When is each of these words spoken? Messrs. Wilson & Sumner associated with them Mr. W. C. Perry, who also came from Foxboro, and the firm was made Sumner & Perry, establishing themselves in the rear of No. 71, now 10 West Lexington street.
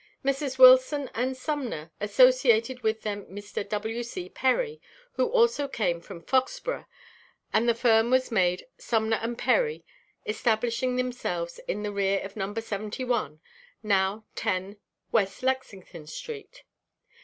Messrs. 0.23 0.57
Wilson 0.57 1.11
& 1.33 1.33
Sumner 1.35 1.91
associated 2.01 2.81
with 2.81 3.03
them 3.03 3.27
Mr. 3.27 3.63
W. 3.69 4.01
C. 4.01 4.29
Perry, 4.29 4.81
who 5.13 5.27
also 5.27 5.67
came 5.67 6.01
from 6.01 6.23
Foxboro, 6.23 6.87
and 7.53 7.69
the 7.69 7.75
firm 7.75 8.09
was 8.09 8.31
made 8.31 8.65
Sumner 8.79 9.23
& 9.35 9.35
Perry, 9.35 9.85
establishing 10.25 10.95
themselves 10.95 11.59
in 11.67 11.83
the 11.83 11.91
rear 11.91 12.19
of 12.21 12.35
No. 12.35 12.51
71, 12.51 13.41
now 13.83 14.25
10 14.33 14.77
West 15.11 15.43
Lexington 15.43 16.07
street. 16.07 16.63